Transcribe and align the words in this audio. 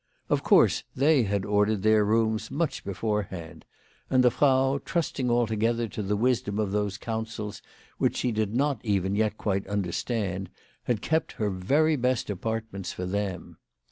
Of 0.29 0.41
course 0.41 0.83
they 0.95 1.21
had 1.25 1.45
ordered 1.45 1.83
their 1.83 2.03
rooms 2.03 2.49
much 2.49 2.83
beforehand; 2.83 3.65
and 4.09 4.23
the 4.23 4.31
Frau, 4.31 4.79
trusting 4.83 5.29
altogether 5.29 5.87
to 5.89 6.01
the 6.01 6.15
wisdom 6.17 6.57
of 6.57 6.71
those 6.71 6.97
counsels 6.97 7.61
which 7.99 8.17
she 8.17 8.31
did 8.31 8.55
not 8.55 8.83
even 8.83 9.15
yet 9.15 9.37
quite 9.37 9.67
under 9.69 9.91
stand, 9.91 10.49
had 10.85 11.03
kept 11.03 11.33
her 11.33 11.51
very 11.51 11.95
best 11.97 12.31
apartments 12.31 12.91
for 12.91 13.05
them. 13.05 13.57